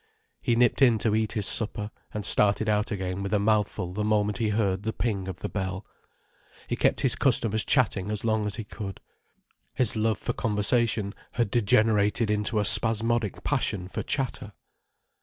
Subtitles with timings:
[0.41, 4.03] He nipped in to eat his supper, and started out again with a mouthful the
[4.03, 5.85] moment he heard the ping of the bell.
[6.67, 8.99] He kept his customers chatting as long as he could.
[9.75, 14.53] His love for conversation had degenerated into a spasmodic passion for chatter.